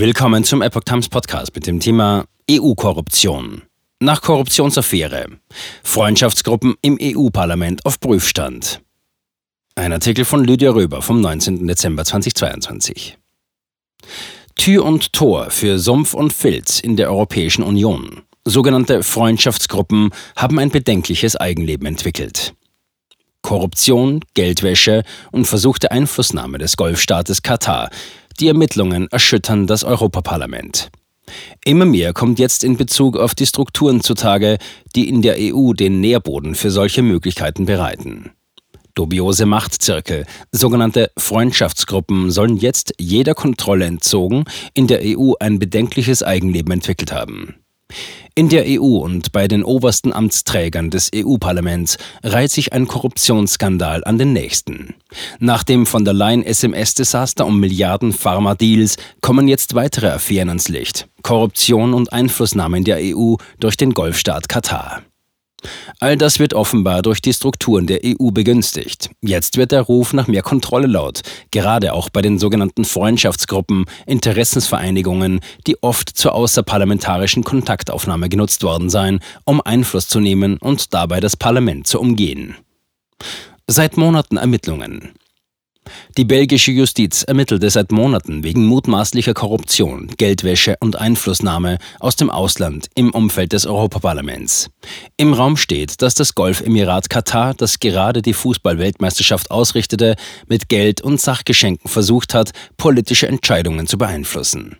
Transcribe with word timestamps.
Willkommen 0.00 0.44
zum 0.44 0.62
Epoch 0.62 0.84
Times 0.84 1.10
Podcast 1.10 1.54
mit 1.54 1.66
dem 1.66 1.78
Thema 1.78 2.24
EU-Korruption. 2.50 3.64
Nach 4.00 4.22
Korruptionsaffäre. 4.22 5.26
Freundschaftsgruppen 5.84 6.76
im 6.80 6.96
EU-Parlament 6.98 7.84
auf 7.84 8.00
Prüfstand. 8.00 8.80
Ein 9.74 9.92
Artikel 9.92 10.24
von 10.24 10.42
Lydia 10.42 10.70
Röber 10.70 11.02
vom 11.02 11.20
19. 11.20 11.66
Dezember 11.66 12.06
2022. 12.06 13.18
Tür 14.54 14.86
und 14.86 15.12
Tor 15.12 15.50
für 15.50 15.78
Sumpf 15.78 16.14
und 16.14 16.32
Filz 16.32 16.80
in 16.80 16.96
der 16.96 17.10
Europäischen 17.10 17.62
Union. 17.62 18.22
Sogenannte 18.46 19.02
Freundschaftsgruppen 19.02 20.12
haben 20.34 20.58
ein 20.58 20.70
bedenkliches 20.70 21.36
Eigenleben 21.36 21.84
entwickelt. 21.84 22.54
Korruption, 23.42 24.20
Geldwäsche 24.32 25.02
und 25.30 25.44
versuchte 25.44 25.90
Einflussnahme 25.90 26.56
des 26.56 26.78
Golfstaates 26.78 27.42
Katar. 27.42 27.90
Die 28.38 28.48
Ermittlungen 28.48 29.08
erschüttern 29.10 29.66
das 29.66 29.84
Europaparlament. 29.84 30.90
Immer 31.64 31.84
mehr 31.84 32.12
kommt 32.12 32.38
jetzt 32.38 32.64
in 32.64 32.76
Bezug 32.76 33.16
auf 33.16 33.34
die 33.34 33.46
Strukturen 33.46 34.00
zutage, 34.00 34.58
die 34.96 35.08
in 35.08 35.22
der 35.22 35.36
EU 35.38 35.72
den 35.72 36.00
Nährboden 36.00 36.54
für 36.54 36.70
solche 36.70 37.02
Möglichkeiten 37.02 37.66
bereiten. 37.66 38.32
Dubiose 38.94 39.46
Machtzirkel, 39.46 40.26
sogenannte 40.50 41.10
Freundschaftsgruppen, 41.16 42.30
sollen 42.30 42.56
jetzt 42.56 42.92
jeder 42.98 43.34
Kontrolle 43.34 43.86
entzogen, 43.86 44.44
in 44.74 44.88
der 44.88 45.00
EU 45.04 45.34
ein 45.38 45.58
bedenkliches 45.58 46.22
Eigenleben 46.22 46.72
entwickelt 46.72 47.12
haben. 47.12 47.54
In 48.34 48.48
der 48.48 48.64
EU 48.66 48.98
und 48.98 49.32
bei 49.32 49.48
den 49.48 49.64
obersten 49.64 50.12
Amtsträgern 50.12 50.90
des 50.90 51.10
EU-Parlaments 51.14 51.98
reiht 52.22 52.52
sich 52.52 52.72
ein 52.72 52.86
Korruptionsskandal 52.86 54.04
an 54.04 54.18
den 54.18 54.32
nächsten. 54.32 54.94
Nach 55.40 55.64
dem 55.64 55.84
von 55.84 56.04
der 56.04 56.14
Leyen 56.14 56.44
SMS-Desaster 56.44 57.44
um 57.44 57.58
Milliarden 57.58 58.12
Pharma-Deals 58.12 58.96
kommen 59.20 59.48
jetzt 59.48 59.74
weitere 59.74 60.08
Affären 60.08 60.48
ans 60.48 60.68
Licht. 60.68 61.08
Korruption 61.22 61.92
und 61.92 62.12
Einflussnahme 62.12 62.78
in 62.78 62.84
der 62.84 62.98
EU 63.00 63.34
durch 63.58 63.76
den 63.76 63.94
Golfstaat 63.94 64.48
Katar. 64.48 65.02
All 65.98 66.16
das 66.16 66.38
wird 66.38 66.54
offenbar 66.54 67.02
durch 67.02 67.20
die 67.20 67.32
Strukturen 67.32 67.86
der 67.86 68.00
EU 68.04 68.30
begünstigt. 68.30 69.10
Jetzt 69.20 69.56
wird 69.56 69.72
der 69.72 69.82
Ruf 69.82 70.12
nach 70.12 70.26
mehr 70.26 70.42
Kontrolle 70.42 70.86
laut, 70.86 71.20
gerade 71.50 71.92
auch 71.92 72.08
bei 72.08 72.22
den 72.22 72.38
sogenannten 72.38 72.84
Freundschaftsgruppen, 72.84 73.84
Interessensvereinigungen, 74.06 75.40
die 75.66 75.82
oft 75.82 76.08
zur 76.08 76.34
außerparlamentarischen 76.34 77.44
Kontaktaufnahme 77.44 78.28
genutzt 78.28 78.62
worden 78.62 78.90
seien, 78.90 79.20
um 79.44 79.60
Einfluss 79.60 80.08
zu 80.08 80.20
nehmen 80.20 80.56
und 80.58 80.94
dabei 80.94 81.20
das 81.20 81.36
Parlament 81.36 81.86
zu 81.86 82.00
umgehen. 82.00 82.56
Seit 83.66 83.96
Monaten 83.96 84.36
Ermittlungen. 84.36 85.12
Die 86.16 86.24
belgische 86.24 86.72
Justiz 86.72 87.22
ermittelte 87.22 87.70
seit 87.70 87.92
Monaten 87.92 88.42
wegen 88.42 88.66
mutmaßlicher 88.66 89.34
Korruption, 89.34 90.08
Geldwäsche 90.16 90.76
und 90.80 90.96
Einflussnahme 90.96 91.78
aus 91.98 92.16
dem 92.16 92.30
Ausland 92.30 92.88
im 92.94 93.10
Umfeld 93.12 93.52
des 93.52 93.66
Europaparlaments. 93.66 94.70
Im 95.16 95.32
Raum 95.32 95.56
steht, 95.56 96.02
dass 96.02 96.14
das 96.14 96.34
Golfemirat 96.34 97.08
Katar, 97.10 97.54
das 97.54 97.78
gerade 97.78 98.22
die 98.22 98.34
Fußballweltmeisterschaft 98.34 99.50
ausrichtete, 99.50 100.16
mit 100.48 100.68
Geld 100.68 101.00
und 101.00 101.20
Sachgeschenken 101.20 101.88
versucht 101.88 102.34
hat, 102.34 102.50
politische 102.76 103.28
Entscheidungen 103.28 103.86
zu 103.86 103.96
beeinflussen. 103.96 104.78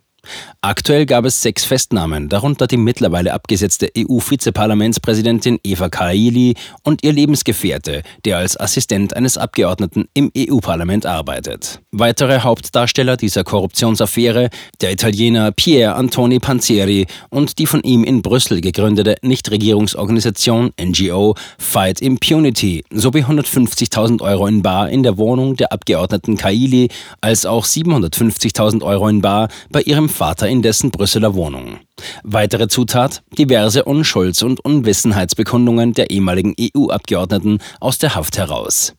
Aktuell 0.63 1.07
gab 1.07 1.25
es 1.25 1.41
sechs 1.41 1.65
Festnahmen, 1.65 2.29
darunter 2.29 2.67
die 2.67 2.77
mittlerweile 2.77 3.33
abgesetzte 3.33 3.91
EU-Vizeparlamentspräsidentin 3.97 5.59
Eva 5.65 5.89
Kaili 5.89 6.55
und 6.83 7.03
ihr 7.03 7.13
Lebensgefährte, 7.13 8.03
der 8.25 8.39
als 8.39 8.61
Assistent 8.61 9.17
eines 9.17 9.39
Abgeordneten 9.39 10.09
im 10.13 10.31
EU-Parlament 10.37 11.07
arbeitet. 11.07 11.81
Weitere 11.93 12.41
Hauptdarsteller 12.41 13.17
dieser 13.17 13.43
Korruptionsaffäre, 13.43 14.51
der 14.83 14.93
Italiener 14.93 15.51
Pier 15.51 15.97
Antoni 15.97 16.39
Panzeri 16.41 17.07
und 17.31 17.59
die 17.59 17.67
von 17.67 17.83
ihm 17.83 18.05
in 18.05 18.21
Brüssel 18.21 18.61
gegründete 18.61 19.17
Nichtregierungsorganisation 19.23 20.73
NGO 20.79 21.35
Fight 21.59 22.03
Impunity 22.03 22.85
sowie 22.91 23.23
150.000 23.23 24.21
Euro 24.21 24.47
in 24.47 24.63
Bar 24.63 24.91
in 24.91 25.03
der 25.03 25.17
Wohnung 25.17 25.57
der 25.57 25.73
Abgeordneten 25.73 26.37
Kaili, 26.37 26.89
als 27.23 27.47
auch 27.47 27.65
750.000 27.65 28.83
Euro 28.83 29.09
in 29.09 29.23
Bar 29.23 29.49
bei 29.71 29.81
ihrem 29.81 30.11
Vater 30.21 30.49
in 30.49 30.61
dessen 30.61 30.91
Brüsseler 30.91 31.33
Wohnung. 31.33 31.79
Weitere 32.25 32.69
Zutat: 32.69 33.23
diverse 33.39 33.85
Unschulds- 33.85 34.43
und 34.43 34.63
Unwissenheitsbekundungen 34.63 35.95
der 35.95 36.11
ehemaligen 36.11 36.55
EU-Abgeordneten 36.61 37.57
aus 37.81 37.97
der 37.97 38.15
Haft 38.15 38.37
heraus. 38.37 38.93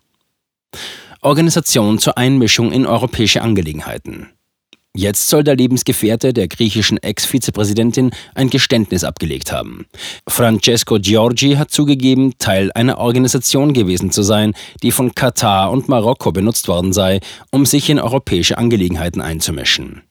Organisation 1.22 2.00
zur 2.00 2.18
Einmischung 2.18 2.72
in 2.72 2.88
europäische 2.88 3.44
Angelegenheiten. 3.44 4.30
Jetzt 4.96 5.30
soll 5.30 5.44
der 5.44 5.56
Lebensgefährte 5.56 6.34
der 6.34 6.48
griechischen 6.48 6.98
Ex-Vizepräsidentin 6.98 8.10
ein 8.34 8.50
Geständnis 8.50 9.04
abgelegt 9.04 9.52
haben. 9.52 9.86
Francesco 10.28 10.98
Giorgi 11.00 11.54
hat 11.54 11.70
zugegeben, 11.70 12.34
Teil 12.40 12.72
einer 12.74 12.98
Organisation 12.98 13.74
gewesen 13.74 14.10
zu 14.10 14.24
sein, 14.24 14.56
die 14.82 14.92
von 14.92 15.14
Katar 15.14 15.70
und 15.70 15.88
Marokko 15.88 16.32
benutzt 16.32 16.68
worden 16.68 16.94
sei, 16.94 17.20
um 17.52 17.68
sich 17.68 17.92
in 17.92 18.00
europäische 18.00 18.58
Angelegenheiten 18.58 19.22
einzumischen. 19.22 20.02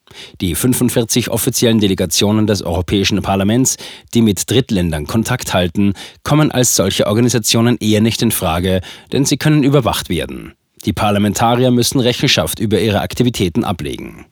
Die 0.40 0.54
45 0.54 1.30
offiziellen 1.30 1.80
Delegationen 1.80 2.46
des 2.46 2.62
Europäischen 2.62 3.20
Parlaments, 3.22 3.76
die 4.14 4.22
mit 4.22 4.50
Drittländern 4.50 5.06
Kontakt 5.06 5.54
halten, 5.54 5.94
kommen 6.22 6.50
als 6.50 6.76
solche 6.76 7.06
Organisationen 7.06 7.76
eher 7.78 8.00
nicht 8.00 8.22
in 8.22 8.30
Frage, 8.30 8.80
denn 9.12 9.24
sie 9.24 9.36
können 9.36 9.62
überwacht 9.62 10.08
werden. 10.08 10.54
Die 10.84 10.92
Parlamentarier 10.92 11.70
müssen 11.70 12.00
Rechenschaft 12.00 12.58
über 12.58 12.80
ihre 12.80 13.00
Aktivitäten 13.00 13.64
ablegen. 13.64 14.26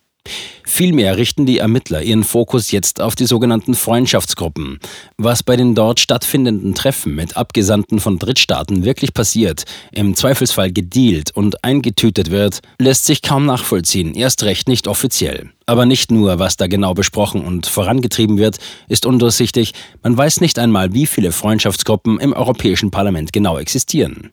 Vielmehr 0.65 1.17
richten 1.17 1.47
die 1.47 1.59
Ermittler 1.59 2.03
ihren 2.03 2.25
Fokus 2.25 2.71
jetzt 2.71 3.01
auf 3.01 3.15
die 3.15 3.27
sogenannten 3.27 3.75
Freundschaftsgruppen. 3.75 4.79
Was 5.17 5.43
bei 5.43 5.57
den 5.57 5.75
dort 5.75 6.01
stattfindenden 6.01 6.75
Treffen 6.75 7.15
mit 7.15 7.37
Abgesandten 7.37 8.01
von 8.01 8.19
Drittstaaten 8.19 8.85
wirklich 8.85 9.15
passiert, 9.15 9.65
im 9.93 10.15
Zweifelsfall 10.15 10.73
gedealt 10.73 11.31
und 11.31 11.65
eingetütet 11.65 12.31
wird, 12.31 12.61
lässt 12.79 13.07
sich 13.07 13.23
kaum 13.23 13.47
nachvollziehen, 13.47 14.15
erst 14.15 14.43
recht 14.43 14.69
nicht 14.69 14.89
offiziell. 14.89 15.51
Aber 15.67 15.85
nicht 15.85 16.11
nur, 16.11 16.39
was 16.39 16.57
da 16.57 16.67
genau 16.67 16.95
besprochen 16.95 17.45
und 17.45 17.67
vorangetrieben 17.67 18.39
wird, 18.39 18.59
ist 18.89 19.07
undurchsichtig, 19.07 19.73
man 20.03 20.17
weiß 20.17 20.41
nicht 20.41 20.59
einmal, 20.59 20.95
wie 20.95 21.07
viele 21.07 21.33
Freundschaftsgruppen 21.33 22.21
im 22.21 22.33
Europäischen 22.33 22.91
Parlament 22.91 23.33
genau 23.33 23.59
existieren. 23.59 24.31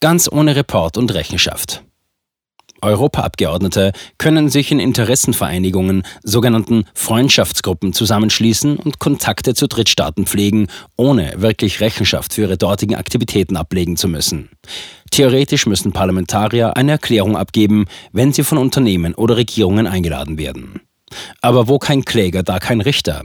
Ganz 0.00 0.30
ohne 0.30 0.56
Report 0.56 0.96
und 0.96 1.12
Rechenschaft. 1.12 1.82
Europaabgeordnete 2.82 3.92
können 4.18 4.48
sich 4.48 4.70
in 4.72 4.80
Interessenvereinigungen, 4.80 6.02
sogenannten 6.22 6.84
Freundschaftsgruppen 6.94 7.92
zusammenschließen 7.92 8.76
und 8.76 8.98
Kontakte 8.98 9.54
zu 9.54 9.66
Drittstaaten 9.66 10.26
pflegen, 10.26 10.68
ohne 10.96 11.34
wirklich 11.36 11.80
Rechenschaft 11.80 12.34
für 12.34 12.42
ihre 12.42 12.58
dortigen 12.58 12.96
Aktivitäten 12.96 13.56
ablegen 13.56 13.96
zu 13.96 14.08
müssen. 14.08 14.50
Theoretisch 15.10 15.66
müssen 15.66 15.92
Parlamentarier 15.92 16.76
eine 16.76 16.92
Erklärung 16.92 17.36
abgeben, 17.36 17.86
wenn 18.12 18.32
sie 18.32 18.44
von 18.44 18.58
Unternehmen 18.58 19.14
oder 19.14 19.36
Regierungen 19.36 19.86
eingeladen 19.86 20.38
werden. 20.38 20.80
Aber 21.40 21.68
wo 21.68 21.78
kein 21.78 22.04
Kläger, 22.04 22.42
da 22.42 22.58
kein 22.58 22.80
Richter. 22.80 23.24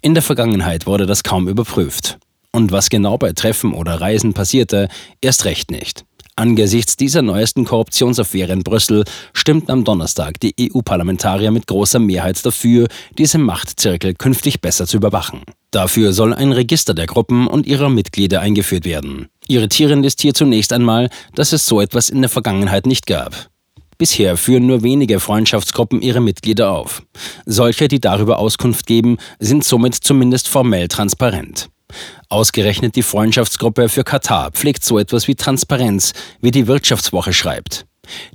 In 0.00 0.14
der 0.14 0.22
Vergangenheit 0.22 0.86
wurde 0.86 1.06
das 1.06 1.22
kaum 1.22 1.48
überprüft. 1.48 2.18
Und 2.52 2.72
was 2.72 2.88
genau 2.88 3.18
bei 3.18 3.32
Treffen 3.32 3.74
oder 3.74 4.00
Reisen 4.00 4.32
passierte, 4.32 4.88
erst 5.20 5.44
recht 5.44 5.70
nicht. 5.70 6.04
Angesichts 6.38 6.96
dieser 6.96 7.20
neuesten 7.22 7.64
Korruptionsaffäre 7.64 8.52
in 8.52 8.62
Brüssel 8.62 9.02
stimmten 9.32 9.72
am 9.72 9.82
Donnerstag 9.82 10.38
die 10.38 10.54
EU-Parlamentarier 10.72 11.50
mit 11.50 11.66
großer 11.66 11.98
Mehrheit 11.98 12.46
dafür, 12.46 12.86
diese 13.18 13.38
Machtzirkel 13.38 14.14
künftig 14.14 14.60
besser 14.60 14.86
zu 14.86 14.98
überwachen. 14.98 15.42
Dafür 15.72 16.12
soll 16.12 16.32
ein 16.32 16.52
Register 16.52 16.94
der 16.94 17.06
Gruppen 17.06 17.48
und 17.48 17.66
ihrer 17.66 17.88
Mitglieder 17.88 18.40
eingeführt 18.40 18.84
werden. 18.84 19.26
Irritierend 19.48 20.06
ist 20.06 20.20
hier 20.20 20.32
zunächst 20.32 20.72
einmal, 20.72 21.10
dass 21.34 21.52
es 21.52 21.66
so 21.66 21.80
etwas 21.80 22.08
in 22.08 22.20
der 22.20 22.28
Vergangenheit 22.28 22.86
nicht 22.86 23.08
gab. 23.08 23.48
Bisher 23.98 24.36
führen 24.36 24.66
nur 24.66 24.84
wenige 24.84 25.18
Freundschaftsgruppen 25.18 26.00
ihre 26.02 26.20
Mitglieder 26.20 26.70
auf. 26.70 27.02
Solche, 27.46 27.88
die 27.88 28.00
darüber 28.00 28.38
Auskunft 28.38 28.86
geben, 28.86 29.16
sind 29.40 29.64
somit 29.64 29.96
zumindest 29.96 30.46
formell 30.46 30.86
transparent. 30.86 31.68
Ausgerechnet 32.28 32.96
die 32.96 33.02
Freundschaftsgruppe 33.02 33.88
für 33.88 34.04
Katar 34.04 34.50
pflegt 34.50 34.84
so 34.84 34.98
etwas 34.98 35.28
wie 35.28 35.34
Transparenz, 35.34 36.12
wie 36.40 36.50
die 36.50 36.66
Wirtschaftswoche 36.66 37.32
schreibt. 37.32 37.86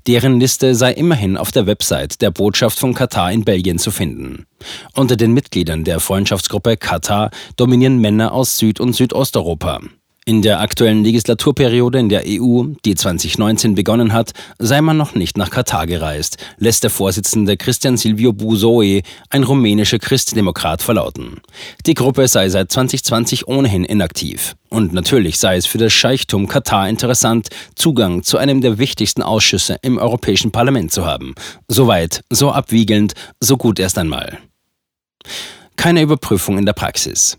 Deren 0.07 0.39
Liste 0.39 0.75
sei 0.75 0.93
immerhin 0.93 1.37
auf 1.37 1.51
der 1.51 1.65
Website 1.65 2.21
der 2.21 2.31
Botschaft 2.31 2.77
von 2.77 2.93
Katar 2.93 3.31
in 3.31 3.43
Belgien 3.43 3.79
zu 3.79 3.91
finden. 3.91 4.45
Unter 4.93 5.15
den 5.15 5.33
Mitgliedern 5.33 5.83
der 5.83 5.99
Freundschaftsgruppe 5.99 6.77
Katar 6.77 7.31
dominieren 7.55 7.99
Männer 7.99 8.33
aus 8.33 8.57
Süd- 8.57 8.79
und 8.79 8.93
Südosteuropa. 8.93 9.81
In 10.25 10.41
der 10.41 10.61
aktuellen 10.61 11.03
Legislaturperiode 11.03 11.99
in 11.99 12.07
der 12.07 12.23
EU, 12.25 12.63
die 12.85 12.95
2019 12.95 13.75
begonnen 13.75 14.13
hat, 14.13 14.31
sei 14.57 14.79
man 14.79 14.95
noch 14.95 15.15
nicht 15.15 15.37
nach 15.37 15.49
Katar 15.49 15.85
gereist, 15.85 16.37
lässt 16.57 16.83
der 16.83 16.91
Vorsitzende 16.91 17.57
Christian 17.57 17.97
Silvio 17.97 18.31
Buzoe, 18.31 19.01
ein 19.29 19.43
rumänischer 19.43 19.99
Christdemokrat, 19.99 20.81
verlauten. 20.81 21.41
Die 21.85 21.93
Gruppe 21.93 22.29
sei 22.29 22.47
seit 22.47 22.71
2020 22.71 23.49
ohnehin 23.49 23.83
inaktiv. 23.83 24.55
Und 24.69 24.93
natürlich 24.93 25.39
sei 25.39 25.57
es 25.57 25.65
für 25.65 25.77
das 25.77 25.91
Scheichtum 25.91 26.47
Katar 26.47 26.87
interessant, 26.87 27.49
Zugang 27.75 28.23
zu 28.23 28.37
einem 28.37 28.61
der 28.61 28.77
wichtigsten 28.77 29.23
Ausschüsse 29.23 29.77
im 29.81 29.97
Europäischen 29.97 30.51
Parlament 30.51 30.93
zu 30.93 31.05
haben. 31.05 31.35
Soweit, 31.67 32.21
so 32.29 32.49
abwiegelnd, 32.49 33.13
so 33.41 33.57
gut 33.57 33.77
erst 33.77 33.97
einmal. 33.97 34.39
Keine 35.75 36.01
Überprüfung 36.01 36.57
in 36.57 36.65
der 36.65 36.73
Praxis. 36.73 37.37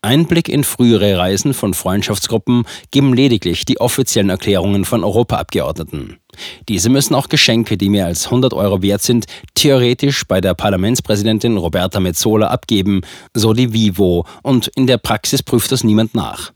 Einblick 0.00 0.48
in 0.48 0.62
frühere 0.62 1.18
Reisen 1.18 1.54
von 1.54 1.74
Freundschaftsgruppen 1.74 2.64
geben 2.92 3.14
lediglich 3.14 3.64
die 3.64 3.80
offiziellen 3.80 4.30
Erklärungen 4.30 4.84
von 4.84 5.02
Europaabgeordneten. 5.02 6.18
Diese 6.68 6.88
müssen 6.88 7.16
auch 7.16 7.28
Geschenke, 7.28 7.76
die 7.76 7.88
mehr 7.88 8.06
als 8.06 8.26
100 8.26 8.54
Euro 8.54 8.80
wert 8.80 9.02
sind, 9.02 9.26
theoretisch 9.54 10.24
bei 10.26 10.40
der 10.40 10.54
Parlamentspräsidentin 10.54 11.56
Roberta 11.56 11.98
Metzola 11.98 12.46
abgeben, 12.46 13.00
so 13.34 13.52
die 13.52 13.72
Vivo, 13.72 14.24
und 14.42 14.68
in 14.68 14.86
der 14.86 14.98
Praxis 14.98 15.42
prüft 15.42 15.72
das 15.72 15.82
niemand 15.82 16.14
nach. 16.14 16.52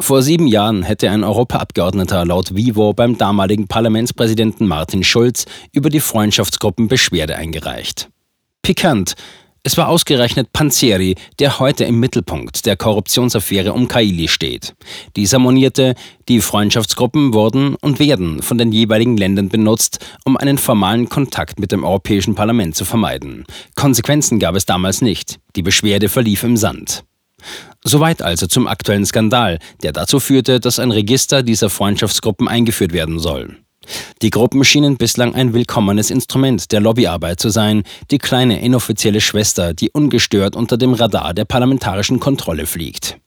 Vor 0.00 0.22
sieben 0.22 0.46
Jahren 0.46 0.82
hätte 0.82 1.10
ein 1.10 1.24
Europaabgeordneter 1.24 2.24
laut 2.24 2.54
Vivo 2.54 2.92
beim 2.92 3.18
damaligen 3.18 3.68
Parlamentspräsidenten 3.68 4.66
Martin 4.66 5.04
Schulz 5.04 5.46
über 5.72 5.90
die 5.90 6.00
Freundschaftsgruppen 6.00 6.88
Beschwerde 6.88 7.36
eingereicht. 7.36 8.08
Pikant, 8.62 9.14
es 9.64 9.76
war 9.76 9.88
ausgerechnet 9.88 10.52
Panzeri, 10.52 11.14
der 11.38 11.60
heute 11.60 11.84
im 11.84 12.00
Mittelpunkt 12.00 12.66
der 12.66 12.76
Korruptionsaffäre 12.76 13.72
um 13.72 13.86
Kaili 13.86 14.26
steht. 14.26 14.74
Dieser 15.14 15.38
monierte, 15.38 15.94
die 16.28 16.40
Freundschaftsgruppen 16.40 17.32
wurden 17.32 17.76
und 17.76 18.00
werden 18.00 18.42
von 18.42 18.58
den 18.58 18.72
jeweiligen 18.72 19.16
Ländern 19.16 19.48
benutzt, 19.48 20.00
um 20.24 20.36
einen 20.36 20.58
formalen 20.58 21.08
Kontakt 21.08 21.60
mit 21.60 21.70
dem 21.70 21.84
Europäischen 21.84 22.34
Parlament 22.34 22.74
zu 22.74 22.84
vermeiden. 22.84 23.44
Konsequenzen 23.76 24.40
gab 24.40 24.56
es 24.56 24.66
damals 24.66 25.00
nicht. 25.00 25.38
Die 25.54 25.62
Beschwerde 25.62 26.08
verlief 26.08 26.42
im 26.42 26.56
Sand. 26.56 27.04
Soweit 27.84 28.20
also 28.20 28.46
zum 28.46 28.66
aktuellen 28.66 29.06
Skandal, 29.06 29.58
der 29.82 29.92
dazu 29.92 30.18
führte, 30.18 30.58
dass 30.58 30.80
ein 30.80 30.90
Register 30.90 31.42
dieser 31.42 31.70
Freundschaftsgruppen 31.70 32.48
eingeführt 32.48 32.92
werden 32.92 33.18
soll. 33.20 33.58
Die 34.22 34.30
Gruppen 34.30 34.64
schienen 34.64 34.96
bislang 34.96 35.34
ein 35.34 35.54
willkommenes 35.54 36.10
Instrument 36.10 36.70
der 36.72 36.80
Lobbyarbeit 36.80 37.40
zu 37.40 37.50
sein, 37.50 37.82
die 38.10 38.18
kleine 38.18 38.60
inoffizielle 38.60 39.20
Schwester, 39.20 39.74
die 39.74 39.90
ungestört 39.90 40.56
unter 40.56 40.76
dem 40.76 40.94
Radar 40.94 41.34
der 41.34 41.44
parlamentarischen 41.44 42.20
Kontrolle 42.20 42.66
fliegt. 42.66 43.18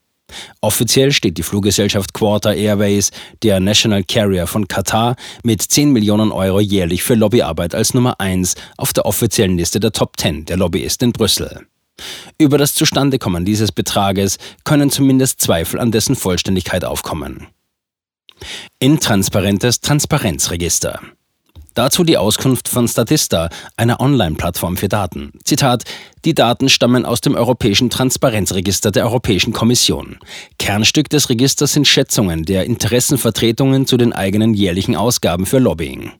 Offiziell 0.61 1.11
steht 1.11 1.37
die 1.37 1.43
Fluggesellschaft 1.43 2.13
Quarter 2.13 2.55
Airways, 2.55 3.11
der 3.43 3.59
National 3.59 4.03
Carrier 4.03 4.47
von 4.47 4.67
Katar, 4.67 5.15
mit 5.43 5.61
10 5.61 5.91
Millionen 5.91 6.31
Euro 6.31 6.59
jährlich 6.59 7.03
für 7.03 7.15
Lobbyarbeit 7.15 7.75
als 7.75 7.93
Nummer 7.93 8.19
1 8.19 8.55
auf 8.77 8.93
der 8.93 9.05
offiziellen 9.05 9.57
Liste 9.57 9.79
der 9.79 9.91
Top 9.91 10.13
10 10.17 10.45
der 10.45 10.57
Lobbyisten 10.57 11.09
in 11.09 11.13
Brüssel. 11.13 11.67
Über 12.37 12.57
das 12.57 12.73
Zustandekommen 12.73 13.45
dieses 13.45 13.71
Betrages 13.71 14.37
können 14.63 14.89
zumindest 14.89 15.39
Zweifel 15.39 15.79
an 15.79 15.91
dessen 15.91 16.15
Vollständigkeit 16.15 16.83
aufkommen. 16.83 17.47
Intransparentes 18.79 19.81
Transparenzregister. 19.81 20.99
Dazu 21.73 22.05
die 22.05 22.17
Auskunft 22.17 22.69
von 22.69 22.87
Statista, 22.87 23.49
einer 23.75 23.99
Online-Plattform 23.99 24.77
für 24.77 24.87
Daten. 24.87 25.33
Zitat: 25.43 25.83
Die 26.23 26.33
Daten 26.33 26.69
stammen 26.69 27.05
aus 27.05 27.19
dem 27.19 27.35
Europäischen 27.35 27.89
Transparenzregister 27.89 28.91
der 28.91 29.05
Europäischen 29.05 29.51
Kommission. 29.51 30.17
Kernstück 30.57 31.09
des 31.09 31.29
Registers 31.29 31.73
sind 31.73 31.85
Schätzungen 31.85 32.43
der 32.43 32.65
Interessenvertretungen 32.65 33.87
zu 33.87 33.97
den 33.97 34.13
eigenen 34.13 34.53
jährlichen 34.53 34.95
Ausgaben 34.95 35.45
für 35.45 35.59
Lobbying. 35.59 36.13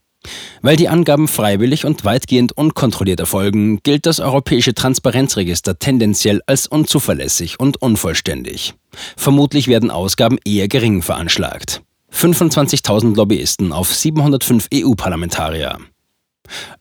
Weil 0.61 0.75
die 0.75 0.89
Angaben 0.89 1.27
freiwillig 1.27 1.85
und 1.85 2.03
weitgehend 2.03 2.51
unkontrolliert 2.57 3.19
erfolgen, 3.19 3.79
gilt 3.83 4.06
das 4.06 4.19
Europäische 4.19 4.73
Transparenzregister 4.73 5.79
tendenziell 5.79 6.41
als 6.47 6.68
unzuverlässig 6.68 7.59
und 7.59 7.81
unvollständig. 7.81 8.73
Vermutlich 9.15 9.68
werden 9.68 9.91
Ausgaben 9.91 10.38
eher 10.44 10.68
gering 10.68 11.01
veranschlagt. 11.01 11.81
25.000 12.15 13.17
Lobbyisten 13.17 13.73
auf 13.73 13.94
705 13.94 14.69
EU-Parlamentarier. 14.73 15.77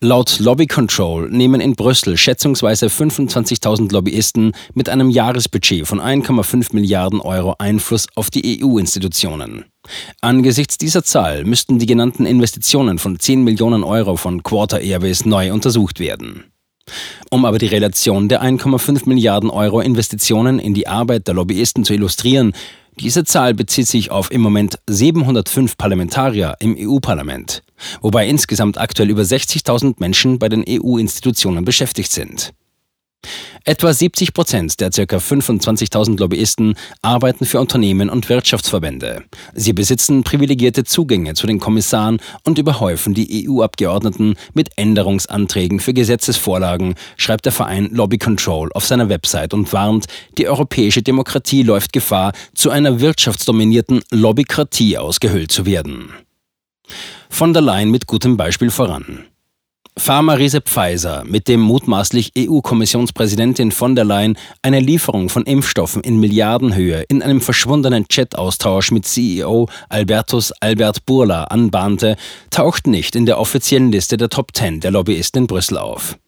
Laut 0.00 0.38
Lobby 0.38 0.66
Control 0.66 1.28
nehmen 1.28 1.60
in 1.60 1.74
Brüssel 1.74 2.16
schätzungsweise 2.16 2.86
25.000 2.86 3.92
Lobbyisten 3.92 4.52
mit 4.74 4.88
einem 4.88 5.10
Jahresbudget 5.10 5.88
von 5.88 6.00
1,5 6.00 6.68
Milliarden 6.72 7.20
Euro 7.20 7.56
Einfluss 7.58 8.06
auf 8.14 8.30
die 8.30 8.62
EU-Institutionen. 8.62 9.64
Angesichts 10.20 10.78
dieser 10.78 11.02
Zahl 11.02 11.44
müssten 11.44 11.80
die 11.80 11.86
genannten 11.86 12.26
Investitionen 12.26 12.98
von 12.98 13.18
10 13.18 13.42
Millionen 13.42 13.82
Euro 13.82 14.16
von 14.16 14.42
Quarter 14.44 14.80
Airways 14.80 15.24
neu 15.24 15.52
untersucht 15.52 15.98
werden. 15.98 16.44
Um 17.30 17.44
aber 17.44 17.58
die 17.58 17.66
Relation 17.66 18.28
der 18.28 18.42
1,5 18.42 19.08
Milliarden 19.08 19.50
Euro 19.50 19.80
Investitionen 19.80 20.58
in 20.58 20.74
die 20.74 20.86
Arbeit 20.86 21.26
der 21.26 21.34
Lobbyisten 21.34 21.84
zu 21.84 21.94
illustrieren, 21.94 22.52
diese 23.00 23.24
Zahl 23.24 23.54
bezieht 23.54 23.88
sich 23.88 24.10
auf 24.10 24.30
im 24.30 24.40
Moment 24.40 24.78
705 24.88 25.76
Parlamentarier 25.76 26.56
im 26.60 26.76
EU-Parlament, 26.78 27.62
wobei 28.00 28.28
insgesamt 28.28 28.78
aktuell 28.78 29.10
über 29.10 29.22
60.000 29.22 29.96
Menschen 29.98 30.38
bei 30.38 30.48
den 30.48 30.64
EU-Institutionen 30.68 31.64
beschäftigt 31.64 32.12
sind. 32.12 32.52
Etwa 33.64 33.92
70 33.92 34.34
Prozent 34.34 34.80
der 34.80 34.90
ca. 34.90 35.16
25.000 35.16 36.18
Lobbyisten 36.18 36.74
arbeiten 37.02 37.44
für 37.46 37.60
Unternehmen 37.60 38.10
und 38.10 38.28
Wirtschaftsverbände. 38.28 39.24
Sie 39.54 39.72
besitzen 39.72 40.22
privilegierte 40.22 40.84
Zugänge 40.84 41.34
zu 41.34 41.46
den 41.46 41.60
Kommissaren 41.60 42.18
und 42.44 42.58
überhäufen 42.58 43.14
die 43.14 43.48
EU-Abgeordneten 43.48 44.34
mit 44.52 44.70
Änderungsanträgen 44.76 45.80
für 45.80 45.94
Gesetzesvorlagen, 45.94 46.94
schreibt 47.16 47.46
der 47.46 47.52
Verein 47.52 47.88
Lobby 47.92 48.18
Control 48.18 48.70
auf 48.72 48.84
seiner 48.84 49.08
Website 49.08 49.54
und 49.54 49.72
warnt, 49.72 50.06
die 50.38 50.48
europäische 50.48 51.02
Demokratie 51.02 51.62
läuft 51.62 51.92
Gefahr, 51.92 52.32
zu 52.54 52.70
einer 52.70 53.00
wirtschaftsdominierten 53.00 54.02
Lobbykratie 54.10 54.98
ausgehöhlt 54.98 55.52
zu 55.52 55.66
werden. 55.66 56.10
Von 57.30 57.52
der 57.52 57.62
Leyen 57.62 57.90
mit 57.90 58.06
gutem 58.06 58.36
Beispiel 58.36 58.70
voran. 58.70 59.24
Pharma-Riese 59.96 60.60
Pfizer, 60.60 61.22
mit 61.24 61.46
dem 61.46 61.60
mutmaßlich 61.60 62.32
EU-Kommissionspräsidentin 62.36 63.70
von 63.70 63.94
der 63.94 64.04
Leyen 64.04 64.36
eine 64.60 64.80
Lieferung 64.80 65.28
von 65.28 65.44
Impfstoffen 65.44 66.02
in 66.02 66.18
Milliardenhöhe 66.18 67.02
in 67.08 67.22
einem 67.22 67.40
verschwundenen 67.40 68.08
Chat-Austausch 68.08 68.90
mit 68.90 69.06
CEO 69.06 69.68
Albertus 69.88 70.52
Albert 70.60 71.06
Burla 71.06 71.44
anbahnte, 71.44 72.16
taucht 72.50 72.88
nicht 72.88 73.14
in 73.14 73.24
der 73.24 73.38
offiziellen 73.38 73.92
Liste 73.92 74.16
der 74.16 74.30
Top 74.30 74.54
10 74.54 74.80
der 74.80 74.90
Lobbyisten 74.90 75.42
in 75.42 75.46
Brüssel 75.46 75.78
auf. 75.78 76.18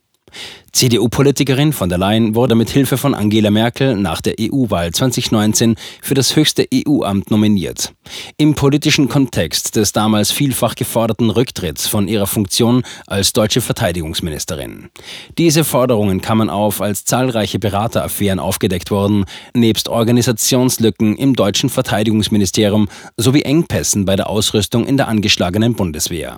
CDU-Politikerin 0.76 1.72
von 1.72 1.88
der 1.88 1.96
Leyen 1.96 2.34
wurde 2.34 2.54
mit 2.54 2.68
Hilfe 2.68 2.98
von 2.98 3.14
Angela 3.14 3.50
Merkel 3.50 3.96
nach 3.96 4.20
der 4.20 4.34
EU-Wahl 4.38 4.92
2019 4.92 5.74
für 6.02 6.12
das 6.12 6.36
höchste 6.36 6.68
EU-Amt 6.70 7.30
nominiert. 7.30 7.94
Im 8.36 8.54
politischen 8.54 9.08
Kontext 9.08 9.76
des 9.76 9.92
damals 9.92 10.32
vielfach 10.32 10.74
geforderten 10.74 11.30
Rücktritts 11.30 11.88
von 11.88 12.08
ihrer 12.08 12.26
Funktion 12.26 12.82
als 13.06 13.32
deutsche 13.32 13.62
Verteidigungsministerin. 13.62 14.90
Diese 15.38 15.64
Forderungen 15.64 16.20
kamen 16.20 16.50
auf, 16.50 16.82
als 16.82 17.06
zahlreiche 17.06 17.58
Berateraffären 17.58 18.38
aufgedeckt 18.38 18.90
wurden, 18.90 19.24
nebst 19.54 19.88
Organisationslücken 19.88 21.16
im 21.16 21.34
deutschen 21.34 21.70
Verteidigungsministerium 21.70 22.88
sowie 23.16 23.42
Engpässen 23.42 24.04
bei 24.04 24.14
der 24.14 24.28
Ausrüstung 24.28 24.86
in 24.86 24.98
der 24.98 25.08
angeschlagenen 25.08 25.72
Bundeswehr. 25.72 26.36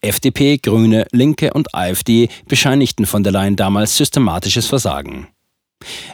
FDP, 0.00 0.58
Grüne, 0.58 1.06
Linke 1.12 1.52
und 1.52 1.74
AfD 1.74 2.28
bescheinigten 2.46 3.06
von 3.06 3.22
der 3.22 3.32
Leyen 3.32 3.56
damals 3.56 3.96
systematisches 3.96 4.66
Versagen. 4.66 5.28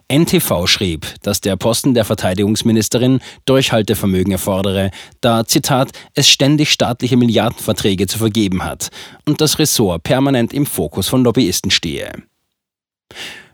NTV 0.09 0.67
schrieb, 0.67 1.07
dass 1.23 1.41
der 1.41 1.57
Posten 1.57 1.95
der 1.95 2.05
Verteidigungsministerin 2.05 3.21
Durchhaltevermögen 3.45 4.33
erfordere, 4.33 4.91
da, 5.21 5.45
Zitat, 5.45 5.93
es 6.15 6.29
ständig 6.29 6.73
staatliche 6.73 7.17
Milliardenverträge 7.17 8.07
zu 8.07 8.19
vergeben 8.19 8.65
hat 8.65 8.89
und 9.27 9.41
das 9.41 9.59
Ressort 9.59 10.03
permanent 10.03 10.53
im 10.53 10.67
Fokus 10.67 11.09
von 11.09 11.23
Lobbyisten 11.23 11.71
stehe. 11.71 12.11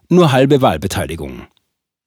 Nur 0.09 0.33
halbe 0.33 0.63
Wahlbeteiligung. 0.63 1.47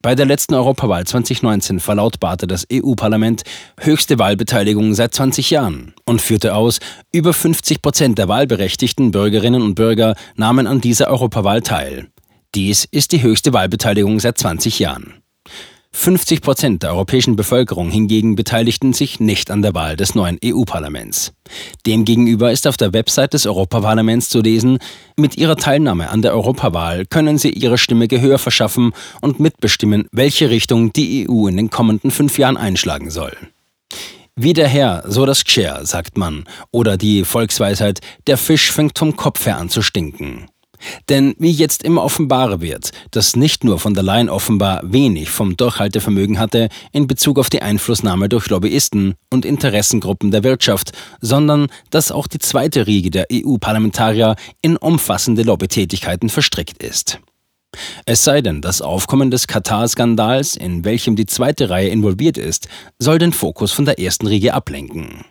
Bei 0.01 0.15
der 0.15 0.25
letzten 0.25 0.53
Europawahl 0.53 1.05
2019 1.05 1.81
verlautbarte 1.81 2.47
das 2.47 2.65
EU-Parlament 2.71 3.43
höchste 3.77 4.17
Wahlbeteiligung 4.17 4.93
seit 4.93 5.13
20 5.13 5.49
Jahren 5.49 5.93
und 6.05 6.21
führte 6.21 6.55
aus, 6.55 6.79
über 7.11 7.33
50 7.33 7.81
Prozent 7.81 8.17
der 8.17 8.29
wahlberechtigten 8.29 9.11
Bürgerinnen 9.11 9.61
und 9.61 9.75
Bürger 9.75 10.15
nahmen 10.37 10.67
an 10.67 10.79
dieser 10.79 11.09
Europawahl 11.09 11.61
teil. 11.61 12.07
Dies 12.55 12.85
ist 12.85 13.11
die 13.11 13.21
höchste 13.21 13.51
Wahlbeteiligung 13.51 14.21
seit 14.21 14.37
20 14.37 14.79
Jahren. 14.79 15.15
50 15.99 16.39
Prozent 16.39 16.83
der 16.83 16.91
europäischen 16.91 17.35
Bevölkerung 17.35 17.91
hingegen 17.91 18.37
beteiligten 18.37 18.93
sich 18.93 19.19
nicht 19.19 19.51
an 19.51 19.61
der 19.61 19.73
Wahl 19.73 19.97
des 19.97 20.15
neuen 20.15 20.39
EU-Parlaments. 20.43 21.33
Demgegenüber 21.85 22.53
ist 22.53 22.67
auf 22.67 22.77
der 22.77 22.93
Website 22.93 23.33
des 23.33 23.45
Europaparlaments 23.45 24.29
zu 24.29 24.39
lesen, 24.39 24.79
mit 25.17 25.35
ihrer 25.35 25.57
Teilnahme 25.57 26.09
an 26.09 26.21
der 26.21 26.33
Europawahl 26.33 27.05
können 27.05 27.37
sie 27.37 27.49
ihre 27.49 27.77
Stimme 27.77 28.07
Gehör 28.07 28.39
verschaffen 28.39 28.93
und 29.19 29.41
mitbestimmen, 29.41 30.07
welche 30.13 30.49
Richtung 30.49 30.93
die 30.93 31.27
EU 31.29 31.47
in 31.47 31.57
den 31.57 31.69
kommenden 31.69 32.11
fünf 32.11 32.37
Jahren 32.37 32.55
einschlagen 32.55 33.09
soll. 33.09 33.35
Wie 34.37 34.53
der 34.53 34.69
Herr, 34.69 35.03
so 35.05 35.25
das 35.25 35.43
Gschär, 35.43 35.85
sagt 35.85 36.17
man. 36.17 36.45
Oder 36.71 36.95
die 36.95 37.25
Volksweisheit, 37.25 37.99
der 38.25 38.37
Fisch 38.37 38.71
fängt 38.71 38.97
vom 38.97 39.17
Kopf 39.17 39.45
her 39.45 39.57
an 39.57 39.67
zu 39.67 39.81
stinken. 39.81 40.45
Denn 41.09 41.35
wie 41.37 41.51
jetzt 41.51 41.83
immer 41.83 42.03
offenbarer 42.03 42.61
wird, 42.61 42.91
dass 43.11 43.35
nicht 43.35 43.63
nur 43.63 43.79
von 43.79 43.93
der 43.93 44.03
Leyen 44.03 44.29
offenbar 44.29 44.81
wenig 44.83 45.29
vom 45.29 45.57
Durchhaltevermögen 45.57 46.39
hatte 46.39 46.69
in 46.91 47.07
Bezug 47.07 47.39
auf 47.39 47.49
die 47.49 47.61
Einflussnahme 47.61 48.29
durch 48.29 48.49
Lobbyisten 48.49 49.15
und 49.29 49.45
Interessengruppen 49.45 50.31
der 50.31 50.43
Wirtschaft, 50.43 50.91
sondern 51.21 51.67
dass 51.89 52.11
auch 52.11 52.27
die 52.27 52.39
zweite 52.39 52.87
Riege 52.87 53.11
der 53.11 53.27
EU-Parlamentarier 53.31 54.35
in 54.61 54.77
umfassende 54.77 55.43
Lobbytätigkeiten 55.43 56.29
verstrickt 56.29 56.83
ist. 56.83 57.19
Es 58.05 58.23
sei 58.23 58.41
denn, 58.41 58.61
das 58.61 58.81
Aufkommen 58.81 59.29
des 59.29 59.47
Katar-Skandals, 59.47 60.55
in 60.55 60.85
welchem 60.85 61.15
die 61.15 61.27
zweite 61.27 61.69
Reihe 61.69 61.89
involviert 61.89 62.37
ist, 62.37 62.67
soll 62.97 63.19
den 63.19 63.31
Fokus 63.31 63.71
von 63.71 63.85
der 63.85 63.99
ersten 63.99 64.27
Riege 64.27 64.53
ablenken. 64.53 65.25